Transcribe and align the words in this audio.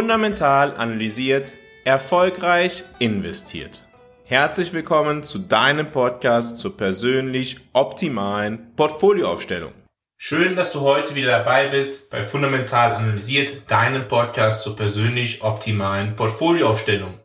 Fundamental 0.00 0.74
analysiert, 0.78 1.58
erfolgreich 1.84 2.84
investiert. 3.00 3.82
Herzlich 4.24 4.72
willkommen 4.72 5.22
zu 5.24 5.38
deinem 5.38 5.92
Podcast 5.92 6.56
zur 6.56 6.74
persönlich 6.74 7.58
optimalen 7.74 8.74
Portfolioaufstellung. 8.76 9.74
Schön, 10.16 10.56
dass 10.56 10.72
du 10.72 10.80
heute 10.80 11.14
wieder 11.14 11.32
dabei 11.40 11.68
bist 11.68 12.08
bei 12.08 12.22
Fundamental 12.22 12.94
analysiert, 12.94 13.70
deinem 13.70 14.08
Podcast 14.08 14.62
zur 14.62 14.74
persönlich 14.74 15.42
optimalen 15.42 16.16
Portfolioaufstellung. 16.16 17.20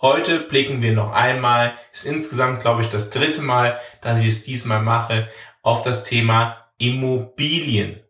Heute 0.00 0.38
blicken 0.38 0.80
wir 0.80 0.92
noch 0.92 1.10
einmal, 1.10 1.72
ist 1.92 2.06
insgesamt 2.06 2.60
glaube 2.60 2.82
ich 2.82 2.88
das 2.88 3.10
dritte 3.10 3.42
Mal, 3.42 3.80
dass 4.00 4.20
ich 4.20 4.28
es 4.28 4.44
diesmal 4.44 4.80
mache, 4.80 5.26
auf 5.62 5.82
das 5.82 6.04
Thema 6.04 6.68
Immobilien 6.78 8.00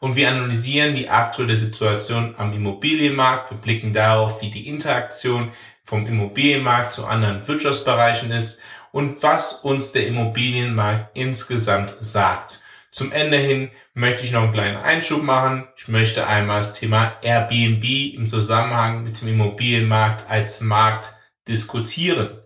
und 0.00 0.16
wir 0.16 0.28
analysieren 0.28 0.94
die 0.94 1.08
aktuelle 1.08 1.56
Situation 1.56 2.34
am 2.38 2.52
Immobilienmarkt. 2.52 3.50
Wir 3.50 3.58
blicken 3.58 3.92
darauf, 3.92 4.42
wie 4.42 4.50
die 4.50 4.68
Interaktion 4.68 5.50
vom 5.84 6.06
Immobilienmarkt 6.06 6.92
zu 6.92 7.06
anderen 7.06 7.46
Wirtschaftsbereichen 7.46 8.30
ist 8.30 8.60
und 8.92 9.22
was 9.22 9.54
uns 9.64 9.92
der 9.92 10.06
Immobilienmarkt 10.06 11.16
insgesamt 11.16 11.96
sagt. 12.00 12.62
Zum 12.90 13.10
Ende 13.10 13.38
hin 13.38 13.70
möchte 13.92 14.22
ich 14.22 14.30
noch 14.30 14.42
einen 14.42 14.52
kleinen 14.52 14.76
Einschub 14.76 15.22
machen. 15.24 15.66
Ich 15.76 15.88
möchte 15.88 16.28
einmal 16.28 16.58
das 16.58 16.74
Thema 16.74 17.16
Airbnb 17.22 18.14
im 18.14 18.24
Zusammenhang 18.24 19.02
mit 19.02 19.20
dem 19.20 19.28
Immobilienmarkt 19.28 20.30
als 20.30 20.60
Markt 20.60 21.12
diskutieren. 21.48 22.40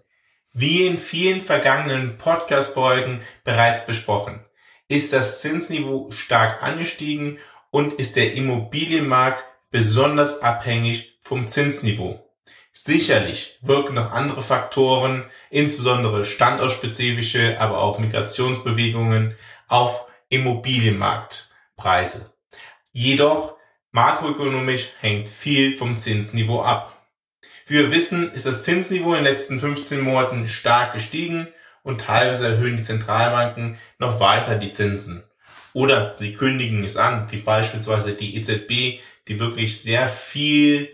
Wie 0.55 0.87
in 0.87 0.97
vielen 0.97 1.43
vergangenen 1.43 2.17
Podcast-Folgen 2.17 3.21
bereits 3.45 3.85
besprochen, 3.85 4.41
ist 4.89 5.13
das 5.13 5.43
Zinsniveau 5.43 6.11
stark 6.11 6.63
angestiegen 6.63 7.39
und 7.71 7.93
ist 7.95 8.17
der 8.17 8.35
Immobilienmarkt 8.35 9.45
besonders 9.71 10.43
abhängig 10.43 11.19
vom 11.21 11.47
Zinsniveau. 11.47 12.25
Sicherlich 12.73 13.59
wirken 13.61 13.95
noch 13.95 14.13
andere 14.13 14.41
Faktoren, 14.41 15.25
insbesondere 15.51 16.25
standortspezifische, 16.25 17.61
aber 17.61 17.81
auch 17.81 17.99
Migrationsbewegungen 17.99 19.37
auf 19.67 20.07
Immobilienmarktpreise. 20.29 22.33
Jedoch 22.93 23.57
makroökonomisch 23.91 24.89
hängt 25.01 25.29
viel 25.29 25.77
vom 25.77 25.99
Zinsniveau 25.99 26.63
ab. 26.63 26.95
Wie 27.67 27.75
wir 27.75 27.91
wissen, 27.91 28.33
ist 28.33 28.47
das 28.47 28.65
Zinsniveau 28.65 29.11
in 29.11 29.17
den 29.17 29.25
letzten 29.25 29.61
15 29.61 30.01
Monaten 30.01 30.49
stark 30.49 30.95
gestiegen 30.95 31.49
und 31.83 32.01
teilweise 32.01 32.49
erhöhen 32.49 32.77
die 32.77 32.83
Zentralbanken 32.83 33.79
noch 33.99 34.21
weiter 34.21 34.57
die 34.57 34.73
Zinsen. 34.73 35.25
Oder 35.73 36.17
sie 36.19 36.33
kündigen 36.33 36.85
es 36.85 36.97
an, 36.97 37.31
wie 37.31 37.39
beispielsweise 37.39 38.15
die 38.15 38.37
EZB, 38.37 39.01
die 39.29 39.39
wirklich 39.39 39.83
sehr 39.83 40.09
viel 40.09 40.89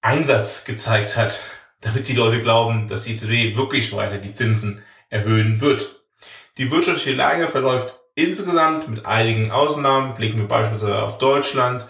Einsatz 0.00 0.64
gezeigt 0.64 1.16
hat, 1.16 1.40
damit 1.80 2.08
die 2.08 2.14
Leute 2.14 2.40
glauben, 2.40 2.88
dass 2.88 3.04
die 3.04 3.12
EZB 3.12 3.56
wirklich 3.56 3.92
weiter 3.92 4.18
die 4.18 4.32
Zinsen 4.32 4.82
erhöhen 5.10 5.60
wird. 5.60 6.02
Die 6.56 6.70
wirtschaftliche 6.70 7.16
Lage 7.16 7.48
verläuft 7.48 8.00
insgesamt 8.14 8.88
mit 8.88 9.06
einigen 9.06 9.52
Ausnahmen, 9.52 10.14
blicken 10.14 10.38
wir 10.38 10.48
beispielsweise 10.48 11.02
auf 11.02 11.18
Deutschland, 11.18 11.88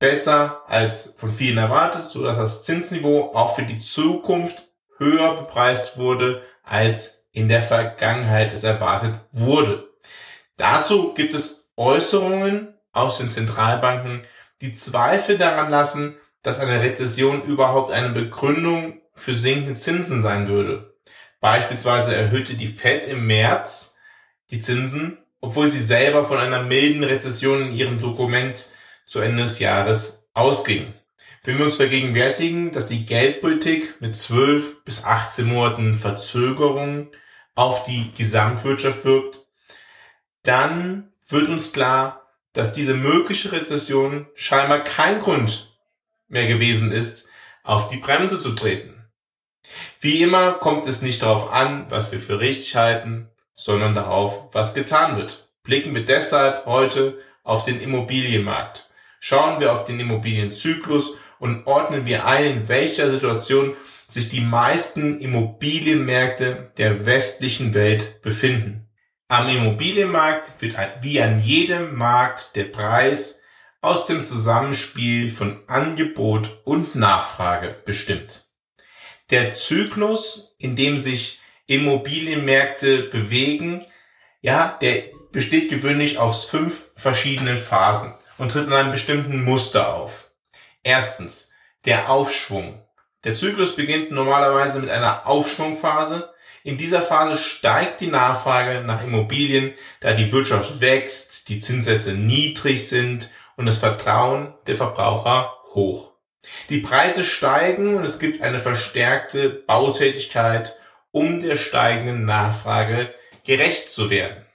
besser 0.00 0.62
als 0.66 1.16
von 1.18 1.30
vielen 1.30 1.58
erwartet, 1.58 2.06
so 2.06 2.24
dass 2.24 2.38
das 2.38 2.64
Zinsniveau 2.64 3.32
auch 3.34 3.54
für 3.54 3.62
die 3.62 3.78
Zukunft 3.78 4.66
höher 4.96 5.36
bepreist 5.36 5.98
wurde 5.98 6.42
als 6.64 7.19
in 7.32 7.48
der 7.48 7.62
Vergangenheit 7.62 8.52
es 8.52 8.64
erwartet 8.64 9.14
wurde. 9.32 9.88
Dazu 10.56 11.14
gibt 11.14 11.34
es 11.34 11.72
Äußerungen 11.76 12.74
aus 12.92 13.18
den 13.18 13.28
Zentralbanken, 13.28 14.24
die 14.60 14.74
Zweifel 14.74 15.38
daran 15.38 15.70
lassen, 15.70 16.16
dass 16.42 16.58
eine 16.58 16.82
Rezession 16.82 17.42
überhaupt 17.42 17.92
eine 17.92 18.10
Begründung 18.10 19.00
für 19.14 19.34
sinkende 19.34 19.74
Zinsen 19.74 20.20
sein 20.20 20.48
würde. 20.48 20.94
Beispielsweise 21.40 22.14
erhöhte 22.14 22.54
die 22.54 22.66
Fed 22.66 23.06
im 23.06 23.26
März 23.26 23.98
die 24.50 24.60
Zinsen, 24.60 25.18
obwohl 25.40 25.68
sie 25.68 25.80
selber 25.80 26.24
von 26.24 26.38
einer 26.38 26.62
milden 26.62 27.04
Rezession 27.04 27.62
in 27.62 27.74
ihrem 27.74 27.98
Dokument 27.98 28.66
zu 29.06 29.20
Ende 29.20 29.42
des 29.42 29.58
Jahres 29.58 30.28
ausging. 30.34 30.92
Wenn 31.42 31.56
wir 31.56 31.64
uns 31.64 31.76
vergegenwärtigen, 31.76 32.70
dass 32.70 32.86
die 32.86 33.06
Geldpolitik 33.06 33.98
mit 34.02 34.14
12 34.14 34.84
bis 34.84 35.04
18 35.04 35.46
Monaten 35.46 35.94
Verzögerung 35.94 37.10
auf 37.54 37.84
die 37.84 38.12
Gesamtwirtschaft 38.12 39.06
wirkt, 39.06 39.40
dann 40.42 41.12
wird 41.28 41.48
uns 41.48 41.72
klar, 41.72 42.28
dass 42.52 42.74
diese 42.74 42.92
mögliche 42.92 43.52
Rezession 43.52 44.26
scheinbar 44.34 44.84
kein 44.84 45.20
Grund 45.20 45.78
mehr 46.28 46.46
gewesen 46.46 46.92
ist, 46.92 47.28
auf 47.62 47.88
die 47.88 47.96
Bremse 47.96 48.38
zu 48.38 48.52
treten. 48.52 49.06
Wie 50.00 50.22
immer 50.22 50.54
kommt 50.54 50.86
es 50.86 51.00
nicht 51.00 51.22
darauf 51.22 51.50
an, 51.50 51.86
was 51.88 52.12
wir 52.12 52.20
für 52.20 52.40
richtig 52.40 52.76
halten, 52.76 53.30
sondern 53.54 53.94
darauf, 53.94 54.48
was 54.52 54.74
getan 54.74 55.16
wird. 55.16 55.48
Blicken 55.62 55.94
wir 55.94 56.04
deshalb 56.04 56.66
heute 56.66 57.18
auf 57.44 57.64
den 57.64 57.80
Immobilienmarkt. 57.80 58.90
Schauen 59.20 59.60
wir 59.60 59.72
auf 59.72 59.84
den 59.84 60.00
Immobilienzyklus 60.00 61.16
und 61.40 61.66
ordnen 61.66 62.06
wir 62.06 62.26
ein, 62.26 62.44
in 62.44 62.68
welcher 62.68 63.10
Situation 63.10 63.74
sich 64.06 64.28
die 64.28 64.40
meisten 64.40 65.18
Immobilienmärkte 65.18 66.72
der 66.76 67.06
westlichen 67.06 67.74
Welt 67.74 68.22
befinden. 68.22 68.88
Am 69.28 69.48
Immobilienmarkt 69.48 70.60
wird 70.60 70.76
wie 71.02 71.20
an 71.20 71.40
jedem 71.40 71.96
Markt 71.96 72.56
der 72.56 72.64
Preis 72.64 73.42
aus 73.80 74.06
dem 74.06 74.22
Zusammenspiel 74.22 75.30
von 75.30 75.62
Angebot 75.66 76.60
und 76.64 76.94
Nachfrage 76.94 77.76
bestimmt. 77.84 78.44
Der 79.30 79.54
Zyklus, 79.54 80.56
in 80.58 80.76
dem 80.76 80.98
sich 80.98 81.40
Immobilienmärkte 81.66 83.04
bewegen, 83.04 83.84
ja, 84.40 84.76
der 84.80 85.04
besteht 85.30 85.70
gewöhnlich 85.70 86.18
aus 86.18 86.44
fünf 86.44 86.90
verschiedenen 86.96 87.56
Phasen 87.56 88.12
und 88.38 88.50
tritt 88.50 88.66
in 88.66 88.72
einem 88.72 88.90
bestimmten 88.90 89.44
Muster 89.44 89.94
auf. 89.94 90.29
Erstens, 90.82 91.52
der 91.84 92.10
Aufschwung. 92.10 92.82
Der 93.24 93.34
Zyklus 93.34 93.76
beginnt 93.76 94.10
normalerweise 94.10 94.80
mit 94.80 94.90
einer 94.90 95.26
Aufschwungphase. 95.26 96.32
In 96.62 96.76
dieser 96.76 97.02
Phase 97.02 97.38
steigt 97.38 98.00
die 98.00 98.06
Nachfrage 98.06 98.82
nach 98.82 99.02
Immobilien, 99.02 99.74
da 100.00 100.12
die 100.12 100.32
Wirtschaft 100.32 100.80
wächst, 100.80 101.48
die 101.48 101.58
Zinssätze 101.58 102.14
niedrig 102.14 102.88
sind 102.88 103.30
und 103.56 103.66
das 103.66 103.78
Vertrauen 103.78 104.54
der 104.66 104.76
Verbraucher 104.76 105.54
hoch. 105.74 106.12
Die 106.70 106.80
Preise 106.80 107.24
steigen 107.24 107.96
und 107.96 108.04
es 108.04 108.18
gibt 108.18 108.40
eine 108.40 108.58
verstärkte 108.58 109.50
Bautätigkeit, 109.50 110.78
um 111.10 111.42
der 111.42 111.56
steigenden 111.56 112.24
Nachfrage 112.24 113.14
gerecht 113.44 113.90
zu 113.90 114.10
werden. 114.10 114.46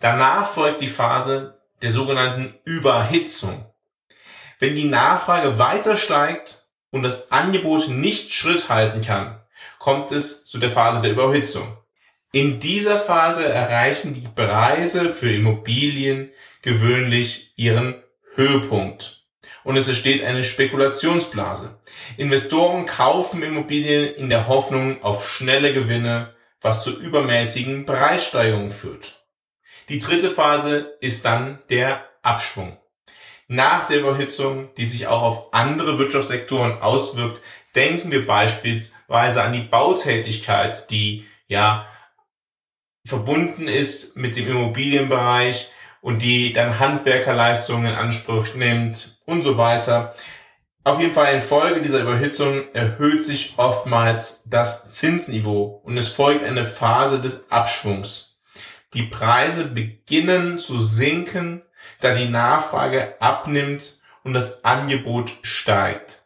Danach 0.00 0.46
folgt 0.46 0.80
die 0.80 0.88
Phase 0.88 1.60
der 1.82 1.90
sogenannten 1.90 2.54
Überhitzung. 2.64 3.66
Wenn 4.58 4.76
die 4.76 4.84
Nachfrage 4.84 5.58
weiter 5.58 5.96
steigt 5.96 6.64
und 6.90 7.02
das 7.02 7.32
Angebot 7.32 7.88
nicht 7.88 8.32
Schritt 8.32 8.68
halten 8.68 9.02
kann, 9.02 9.40
kommt 9.78 10.12
es 10.12 10.46
zu 10.46 10.58
der 10.58 10.70
Phase 10.70 11.02
der 11.02 11.12
Überhitzung. 11.12 11.76
In 12.32 12.58
dieser 12.60 12.98
Phase 12.98 13.48
erreichen 13.48 14.14
die 14.14 14.28
Preise 14.28 15.08
für 15.08 15.32
Immobilien 15.32 16.30
gewöhnlich 16.62 17.52
ihren 17.56 18.02
Höhepunkt. 18.34 19.24
Und 19.62 19.76
es 19.76 19.88
entsteht 19.88 20.24
eine 20.24 20.44
Spekulationsblase. 20.44 21.78
Investoren 22.16 22.86
kaufen 22.86 23.42
Immobilien 23.42 24.14
in 24.14 24.28
der 24.28 24.48
Hoffnung 24.48 25.02
auf 25.02 25.28
schnelle 25.28 25.72
Gewinne, 25.72 26.34
was 26.60 26.82
zu 26.82 26.98
übermäßigen 26.98 27.86
Preissteigerungen 27.86 28.72
führt. 28.72 29.24
Die 29.88 29.98
dritte 29.98 30.30
Phase 30.30 30.96
ist 31.00 31.24
dann 31.24 31.60
der 31.68 32.04
Abschwung 32.22 32.78
nach 33.48 33.86
der 33.86 34.00
Überhitzung, 34.00 34.74
die 34.76 34.84
sich 34.84 35.06
auch 35.06 35.22
auf 35.22 35.54
andere 35.54 35.98
Wirtschaftssektoren 35.98 36.80
auswirkt. 36.80 37.40
Denken 37.74 38.10
wir 38.10 38.26
beispielsweise 38.26 39.42
an 39.42 39.52
die 39.52 39.62
Bautätigkeit, 39.62 40.90
die 40.90 41.26
ja 41.46 41.86
verbunden 43.06 43.68
ist 43.68 44.16
mit 44.16 44.36
dem 44.36 44.48
Immobilienbereich 44.48 45.70
und 46.00 46.22
die 46.22 46.52
dann 46.52 46.78
Handwerkerleistungen 46.78 47.86
in 47.86 47.98
Anspruch 47.98 48.54
nimmt 48.54 49.18
und 49.26 49.42
so 49.42 49.56
weiter. 49.56 50.14
Auf 50.84 51.00
jeden 51.00 51.14
Fall 51.14 51.34
infolge 51.34 51.80
dieser 51.80 52.02
Überhitzung 52.02 52.72
erhöht 52.74 53.24
sich 53.24 53.54
oftmals 53.56 54.44
das 54.48 54.94
Zinsniveau 54.94 55.80
und 55.82 55.96
es 55.96 56.08
folgt 56.08 56.44
eine 56.44 56.64
Phase 56.64 57.20
des 57.20 57.50
Abschwungs. 57.50 58.38
Die 58.92 59.04
Preise 59.04 59.64
beginnen 59.64 60.58
zu 60.58 60.78
sinken 60.78 61.62
da 62.00 62.14
die 62.14 62.28
Nachfrage 62.28 63.14
abnimmt 63.20 64.00
und 64.22 64.34
das 64.34 64.64
Angebot 64.64 65.32
steigt. 65.42 66.22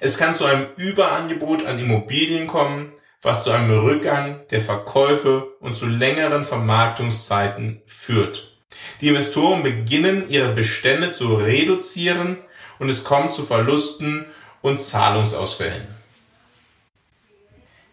Es 0.00 0.18
kann 0.18 0.34
zu 0.34 0.44
einem 0.44 0.66
Überangebot 0.76 1.64
an 1.64 1.78
Immobilien 1.78 2.46
kommen, 2.46 2.92
was 3.20 3.44
zu 3.44 3.50
einem 3.52 3.70
Rückgang 3.78 4.42
der 4.50 4.60
Verkäufe 4.60 5.54
und 5.60 5.76
zu 5.76 5.86
längeren 5.86 6.44
Vermarktungszeiten 6.44 7.82
führt. 7.86 8.58
Die 9.00 9.08
Investoren 9.08 9.62
beginnen 9.62 10.28
ihre 10.28 10.52
Bestände 10.52 11.10
zu 11.10 11.34
reduzieren 11.34 12.38
und 12.78 12.88
es 12.88 13.04
kommt 13.04 13.30
zu 13.30 13.44
Verlusten 13.44 14.26
und 14.60 14.80
Zahlungsausfällen. 14.80 15.86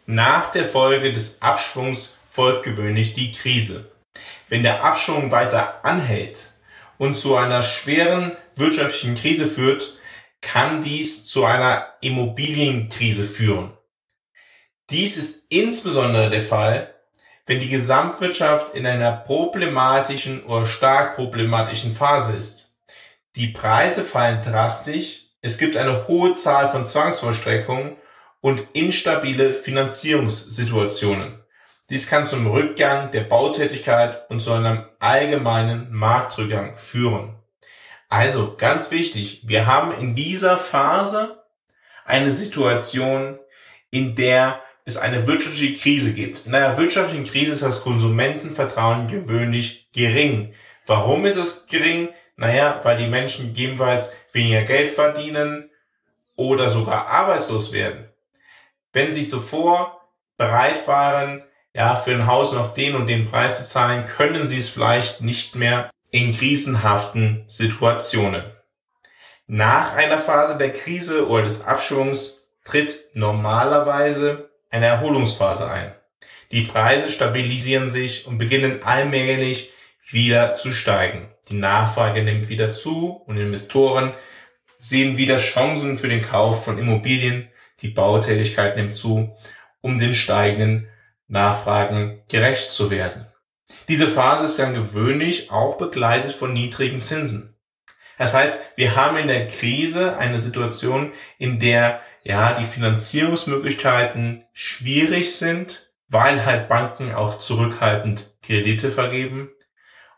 Nach 0.08 0.50
der 0.50 0.66
Folge 0.66 1.12
des 1.12 1.42
Abschwungs 1.42 2.18
folgt 2.28 2.66
gewöhnlich 2.66 3.14
die 3.14 3.32
Krise. 3.32 3.92
Wenn 4.48 4.64
der 4.64 4.84
Abschwung 4.84 5.32
weiter 5.32 5.86
anhält 5.86 6.54
und 7.00 7.16
zu 7.16 7.36
einer 7.36 7.64
schweren 7.64 8.34
wirtschaftlichen 8.56 9.16
Krise 9.16 9.48
führt, 9.48 9.98
kann 10.42 10.84
dies 10.84 11.26
zu 11.26 11.46
einer 11.46 11.88
Immobilienkrise 12.02 13.24
führen. 13.24 13.72
Dies 14.92 15.18
ist 15.18 15.52
insbesondere 15.52 16.30
der 16.30 16.42
Fall, 16.42 16.94
wenn 17.46 17.60
die 17.60 17.70
Gesamtwirtschaft 17.70 18.76
in 18.76 18.86
einer 18.86 19.12
problematischen 19.12 20.44
oder 20.44 20.66
stark 20.66 21.16
problematischen 21.16 21.94
Phase 21.94 22.36
ist. 22.36 22.78
Die 23.36 23.48
Preise 23.48 24.04
fallen 24.04 24.42
drastisch, 24.42 25.26
es 25.42 25.58
gibt 25.58 25.78
eine 25.78 26.08
hohe 26.08 26.34
Zahl 26.34 26.70
von 26.70 26.86
Zwangsvollstreckungen 26.86 27.96
und 28.42 28.68
instabile 28.74 29.54
Finanzierungssituationen. 29.54 31.39
Dies 31.90 32.08
kann 32.08 32.28
zum 32.28 32.46
Rückgang 32.46 33.12
der 33.12 33.22
Bautätigkeit 33.22 34.30
und 34.30 34.40
zu 34.40 34.54
einem 34.54 34.86
allgemeinen 35.00 35.92
Marktrückgang 35.92 36.78
führen. 36.78 37.36
Also 38.10 38.56
ganz 38.58 38.92
wichtig, 38.92 39.42
wir 39.46 39.66
haben 39.66 39.92
in 40.00 40.16
dieser 40.16 40.58
Phase 40.58 41.44
eine 42.06 42.32
Situation, 42.32 43.40
in 43.90 44.16
der 44.16 44.62
es 44.86 44.98
eine 44.98 45.26
wirtschaftliche 45.28 45.74
Krise 45.74 46.14
gibt. 46.14 46.46
In 46.46 46.56
einer 46.56 46.78
wirtschaftlichen 46.78 47.26
Krise 47.26 47.54
ist 47.54 47.64
das 47.64 47.84
Konsumentenvertrauen 47.84 49.08
gewöhnlich 49.08 49.92
gering. 49.92 50.54
Warum 50.86 51.26
ist 51.26 51.38
es 51.38 51.68
gering? 51.68 52.10
Naja, 52.36 52.80
weil 52.84 52.98
die 52.98 53.08
Menschen 53.08 53.48
gegebenenfalls 53.48 54.14
weniger 54.32 54.64
Geld 54.64 54.90
verdienen 54.90 55.70
oder 56.36 56.70
sogar 56.70 57.08
arbeitslos 57.08 57.72
werden. 57.72 58.10
Wenn 58.94 59.12
sie 59.14 59.28
zuvor 59.28 60.10
bereit 60.38 60.88
waren, 60.88 61.44
ja, 61.80 61.96
für 61.96 62.12
ein 62.12 62.28
Haus 62.28 62.52
noch 62.52 62.74
den 62.74 62.94
und 62.94 63.08
den 63.08 63.26
Preis 63.26 63.58
zu 63.58 63.64
zahlen, 63.64 64.06
können 64.06 64.46
sie 64.46 64.58
es 64.58 64.68
vielleicht 64.68 65.22
nicht 65.22 65.56
mehr 65.56 65.90
in 66.12 66.34
krisenhaften 66.34 67.46
Situationen. 67.48 68.44
Nach 69.48 69.96
einer 69.96 70.18
Phase 70.18 70.58
der 70.58 70.74
Krise 70.74 71.30
oder 71.30 71.44
des 71.44 71.66
Abschwungs 71.66 72.50
tritt 72.66 73.00
normalerweise 73.14 74.50
eine 74.70 74.88
Erholungsphase 74.88 75.72
ein. 75.72 75.96
Die 76.52 76.64
Preise 76.64 77.10
stabilisieren 77.10 77.88
sich 77.88 78.28
und 78.28 78.40
beginnen 78.40 78.84
allmählich 78.84 79.72
wieder 80.12 80.56
zu 80.56 80.72
steigen. 80.72 81.30
Die 81.48 81.56
Nachfrage 81.56 82.24
nimmt 82.24 82.50
wieder 82.50 82.74
zu 82.74 83.24
und 83.26 83.38
Investoren 83.38 84.14
sehen 84.80 85.16
wieder 85.16 85.38
Chancen 85.38 85.98
für 85.98 86.10
den 86.10 86.24
Kauf 86.24 86.66
von 86.66 86.78
Immobilien. 86.78 87.48
Die 87.82 87.88
Bautätigkeit 87.88 88.76
nimmt 88.76 88.96
zu, 88.96 89.34
um 89.80 89.98
den 89.98 90.14
steigenden 90.14 90.90
Nachfragen 91.30 92.22
gerecht 92.28 92.72
zu 92.72 92.92
werden. 92.92 93.28
Diese 93.88 94.08
Phase 94.08 94.46
ist 94.46 94.60
dann 94.60 94.74
gewöhnlich 94.74 95.52
auch 95.52 95.78
begleitet 95.78 96.34
von 96.34 96.54
niedrigen 96.54 97.02
Zinsen. 97.02 97.56
Das 98.18 98.34
heißt, 98.34 98.60
wir 98.76 98.96
haben 98.96 99.18
in 99.18 99.28
der 99.28 99.48
Krise 99.48 100.18
eine 100.18 100.40
Situation, 100.40 101.14
in 101.38 101.60
der 101.60 102.02
ja 102.24 102.54
die 102.54 102.66
Finanzierungsmöglichkeiten 102.66 104.44
schwierig 104.52 105.36
sind, 105.36 105.94
weil 106.10 106.46
halt 106.46 106.68
Banken 106.68 107.14
auch 107.14 107.38
zurückhaltend 107.38 108.34
Kredite 108.44 108.90
vergeben. 108.90 109.50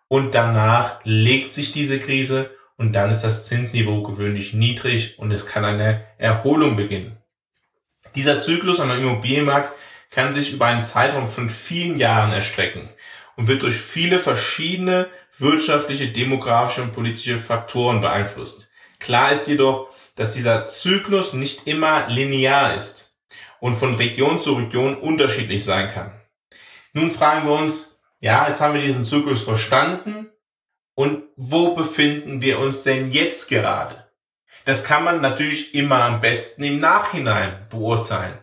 Und 0.07 0.33
danach 0.33 1.01
legt 1.03 1.53
sich 1.53 1.73
diese 1.73 1.99
Krise 1.99 2.49
und 2.77 2.93
dann 2.93 3.11
ist 3.11 3.21
das 3.21 3.47
Zinsniveau 3.47 4.01
gewöhnlich 4.01 4.53
niedrig 4.53 5.19
und 5.19 5.31
es 5.31 5.45
kann 5.45 5.63
eine 5.63 6.03
Erholung 6.17 6.75
beginnen. 6.75 7.17
Dieser 8.15 8.39
Zyklus 8.39 8.79
am 8.79 8.91
Immobilienmarkt 8.91 9.71
kann 10.11 10.33
sich 10.33 10.53
über 10.53 10.65
einen 10.67 10.83
Zeitraum 10.83 11.27
von 11.27 11.49
vielen 11.49 11.97
Jahren 11.97 12.31
erstrecken 12.31 12.89
und 13.35 13.47
wird 13.47 13.63
durch 13.63 13.75
viele 13.75 14.19
verschiedene 14.19 15.09
wirtschaftliche, 15.37 16.09
demografische 16.09 16.83
und 16.83 16.93
politische 16.93 17.39
Faktoren 17.39 18.01
beeinflusst. 18.01 18.69
Klar 18.99 19.31
ist 19.31 19.47
jedoch, 19.47 19.89
dass 20.15 20.31
dieser 20.31 20.65
Zyklus 20.65 21.33
nicht 21.33 21.65
immer 21.65 22.07
linear 22.07 22.75
ist 22.75 23.17
und 23.59 23.75
von 23.75 23.95
Region 23.95 24.39
zu 24.39 24.53
Region 24.53 24.95
unterschiedlich 24.95 25.63
sein 25.65 25.89
kann. 25.91 26.11
Nun 26.93 27.11
fragen 27.11 27.47
wir 27.47 27.53
uns, 27.53 28.01
ja, 28.19 28.47
jetzt 28.47 28.61
haben 28.61 28.75
wir 28.75 28.81
diesen 28.81 29.05
Zyklus 29.05 29.41
verstanden 29.41 30.29
und 30.93 31.23
wo 31.35 31.73
befinden 31.73 32.41
wir 32.41 32.59
uns 32.59 32.83
denn 32.83 33.11
jetzt 33.11 33.49
gerade? 33.49 34.05
Das 34.65 34.83
kann 34.83 35.03
man 35.03 35.21
natürlich 35.21 35.73
immer 35.73 36.03
am 36.03 36.21
besten 36.21 36.63
im 36.63 36.79
Nachhinein 36.79 37.65
beurteilen. 37.69 38.37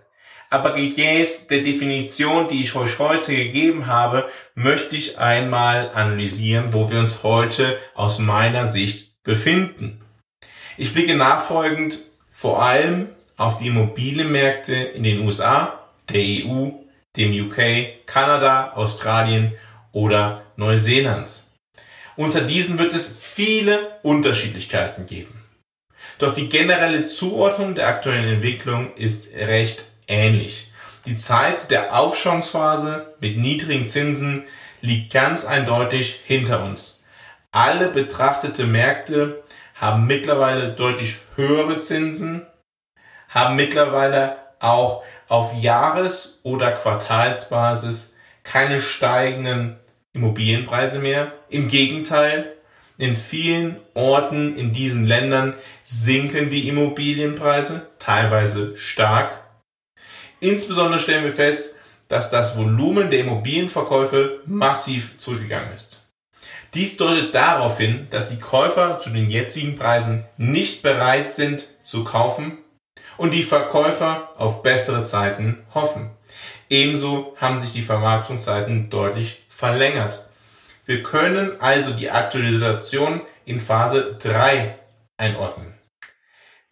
Aber 0.50 0.72
gemäß 0.72 1.46
der 1.48 1.62
Definition, 1.62 2.48
die 2.48 2.62
ich 2.62 2.74
euch 2.74 2.98
heute 2.98 3.34
gegeben 3.34 3.86
habe, 3.86 4.28
möchte 4.54 4.96
ich 4.96 5.18
einmal 5.18 5.90
analysieren, 5.90 6.72
wo 6.72 6.90
wir 6.90 6.98
uns 7.00 7.22
heute 7.22 7.78
aus 7.94 8.18
meiner 8.18 8.64
Sicht 8.64 9.22
befinden. 9.22 10.00
Ich 10.78 10.94
blicke 10.94 11.16
nachfolgend 11.16 11.98
vor 12.30 12.62
allem 12.62 13.08
auf 13.36 13.58
die 13.58 13.68
Immobilienmärkte 13.68 14.74
in 14.74 15.02
den 15.02 15.20
USA, 15.20 15.86
der 16.08 16.22
EU, 16.22 16.70
dem 17.16 17.46
UK, 17.46 18.06
Kanada, 18.06 18.72
Australien 18.72 19.54
oder 19.92 20.44
Neuseelands. 20.56 21.50
Unter 22.16 22.40
diesen 22.40 22.78
wird 22.78 22.92
es 22.92 23.18
viele 23.20 23.98
Unterschiedlichkeiten 24.02 25.06
geben. 25.06 25.42
Doch 26.18 26.34
die 26.34 26.48
generelle 26.48 27.04
Zuordnung 27.04 27.74
der 27.74 27.86
aktuellen 27.86 28.34
Entwicklung 28.34 28.94
ist 28.96 29.32
recht 29.34 29.84
ähnlich. 30.08 30.72
Die 31.06 31.16
Zeit 31.16 31.70
der 31.70 31.96
Aufschwungsphase 31.96 33.14
mit 33.20 33.38
niedrigen 33.38 33.86
Zinsen 33.86 34.44
liegt 34.80 35.12
ganz 35.12 35.44
eindeutig 35.44 36.20
hinter 36.26 36.64
uns. 36.64 37.04
Alle 37.52 37.88
betrachtete 37.88 38.66
Märkte 38.66 39.42
haben 39.74 40.06
mittlerweile 40.06 40.72
deutlich 40.72 41.16
höhere 41.36 41.78
Zinsen, 41.78 42.46
haben 43.28 43.56
mittlerweile 43.56 44.36
auch 44.58 45.04
auf 45.28 45.54
Jahres- 45.54 46.40
oder 46.42 46.72
Quartalsbasis 46.72 48.16
keine 48.42 48.80
steigenden 48.80 49.76
Immobilienpreise 50.12 50.98
mehr. 50.98 51.32
Im 51.48 51.68
Gegenteil, 51.68 52.54
in 52.96 53.14
vielen 53.14 53.76
Orten 53.94 54.56
in 54.56 54.72
diesen 54.72 55.06
Ländern 55.06 55.54
sinken 55.82 56.50
die 56.50 56.68
Immobilienpreise, 56.68 57.88
teilweise 57.98 58.76
stark. 58.76 59.47
Insbesondere 60.40 61.00
stellen 61.00 61.24
wir 61.24 61.32
fest, 61.32 61.76
dass 62.08 62.30
das 62.30 62.56
Volumen 62.56 63.10
der 63.10 63.20
Immobilienverkäufe 63.20 64.40
massiv 64.46 65.18
zurückgegangen 65.18 65.72
ist. 65.72 66.06
Dies 66.74 66.96
deutet 66.96 67.34
darauf 67.34 67.78
hin, 67.78 68.06
dass 68.10 68.30
die 68.30 68.38
Käufer 68.38 68.98
zu 68.98 69.10
den 69.10 69.28
jetzigen 69.30 69.76
Preisen 69.76 70.24
nicht 70.36 70.82
bereit 70.82 71.32
sind 71.32 71.66
zu 71.82 72.04
kaufen 72.04 72.58
und 73.16 73.32
die 73.32 73.42
Verkäufer 73.42 74.32
auf 74.36 74.62
bessere 74.62 75.04
Zeiten 75.04 75.64
hoffen. 75.74 76.10
Ebenso 76.68 77.34
haben 77.40 77.58
sich 77.58 77.72
die 77.72 77.82
Vermarktungszeiten 77.82 78.90
deutlich 78.90 79.44
verlängert. 79.48 80.28
Wir 80.84 81.02
können 81.02 81.60
also 81.60 81.92
die 81.92 82.10
aktuelle 82.10 82.52
Situation 82.52 83.22
in 83.44 83.60
Phase 83.60 84.16
3 84.22 84.78
einordnen. 85.16 85.74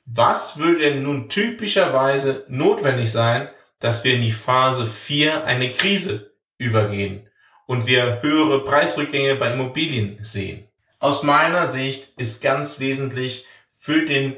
Was 0.04 0.58
würde 0.58 0.78
denn 0.78 1.02
nun 1.02 1.28
typischerweise 1.28 2.44
notwendig 2.48 3.10
sein, 3.10 3.48
dass 3.80 4.04
wir 4.04 4.14
in 4.14 4.22
die 4.22 4.32
Phase 4.32 4.86
4 4.86 5.44
eine 5.44 5.70
Krise 5.70 6.32
übergehen 6.58 7.28
und 7.66 7.86
wir 7.86 8.22
höhere 8.22 8.64
Preisrückgänge 8.64 9.36
bei 9.36 9.52
Immobilien 9.52 10.18
sehen. 10.22 10.66
Aus 10.98 11.22
meiner 11.22 11.66
Sicht 11.66 12.12
ist 12.16 12.42
ganz 12.42 12.80
wesentlich 12.80 13.46
für 13.78 14.06
den 14.06 14.36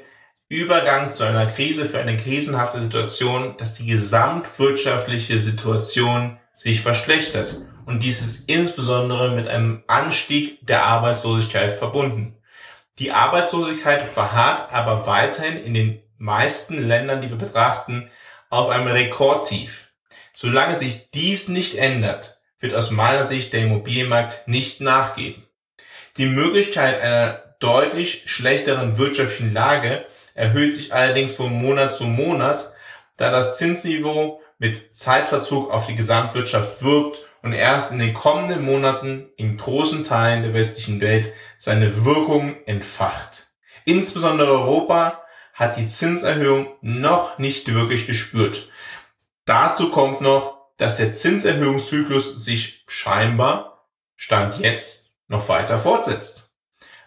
Übergang 0.49 1.13
zu 1.13 1.25
einer 1.25 1.47
Krise, 1.47 1.85
für 1.85 2.01
eine 2.01 2.17
krisenhafte 2.17 2.81
Situation, 2.81 3.55
dass 3.59 3.75
die 3.75 3.87
gesamtwirtschaftliche 3.87 5.39
Situation 5.39 6.39
sich 6.55 6.81
verschlechtert. 6.81 7.63
Und 7.87 8.03
dies 8.03 8.21
ist 8.23 8.49
insbesondere 8.49 9.35
mit 9.37 9.47
einem 9.47 9.83
Anstieg 9.87 10.67
der 10.67 10.85
Arbeitslosigkeit 10.85 11.73
verbunden. 11.73 12.37
Die 12.99 13.13
Arbeitslosigkeit 13.13 14.09
verharrt 14.09 14.73
aber 14.73 15.07
weiterhin 15.07 15.57
in 15.57 15.75
den 15.75 16.03
meisten 16.17 16.87
Ländern, 16.87 17.21
die 17.21 17.31
wir 17.31 17.39
betrachten, 17.39 18.11
auf 18.51 18.69
einem 18.69 18.89
Rekordtief. 18.89 19.93
Solange 20.33 20.77
sich 20.77 21.11
dies 21.11 21.49
nicht 21.49 21.77
ändert, 21.77 22.41
wird 22.61 22.75
aus 22.75 22.91
meiner 22.91 23.27
Sicht 23.27 23.53
der 23.53 23.63
Immobilienmarkt 23.63 24.47
nicht 24.47 24.81
nachgeben. 24.81 25.45
Die 26.17 26.27
Möglichkeit 26.27 27.01
einer 27.01 27.55
deutlich 27.61 28.25
schlechteren 28.27 28.99
wirtschaftlichen 28.99 29.53
Lage 29.53 30.07
erhöht 30.35 30.75
sich 30.75 30.95
allerdings 30.95 31.33
von 31.33 31.53
Monat 31.53 31.93
zu 31.93 32.05
Monat, 32.05 32.73
da 33.17 33.31
das 33.31 33.59
Zinsniveau 33.59 34.41
mit 34.59 34.95
Zeitverzug 34.95 35.71
auf 35.71 35.87
die 35.87 35.95
Gesamtwirtschaft 35.95 36.83
wirkt 36.83 37.19
und 37.43 37.53
erst 37.53 37.93
in 37.93 37.99
den 37.99 38.15
kommenden 38.15 38.63
Monaten 38.63 39.29
in 39.37 39.57
großen 39.57 40.05
Teilen 40.05 40.43
der 40.43 40.55
westlichen 40.55 41.01
Welt 41.01 41.33
seine 41.57 42.05
Wirkung 42.05 42.57
entfacht. 42.67 43.47
Insbesondere 43.85 44.51
Europa 44.51 45.23
hat 45.59 45.77
die 45.77 45.89
Zinserhöhung 45.89 46.69
noch 46.83 47.39
nicht 47.39 47.75
wirklich 47.75 48.07
gespürt. 48.07 48.69
Dazu 49.45 49.91
kommt 49.91 50.21
noch, 50.21 50.69
dass 50.77 50.97
der 50.97 51.11
Zinserhöhungszyklus 51.11 52.45
sich 52.45 52.85
scheinbar, 52.87 53.89
stand 54.15 54.61
jetzt, 54.61 55.17
noch 55.27 55.49
weiter 55.49 55.81
fortsetzt. 55.81 56.55